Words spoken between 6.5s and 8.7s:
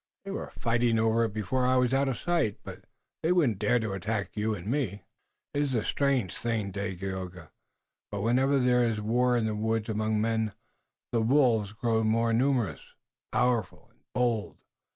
Dagaeoga, but whenever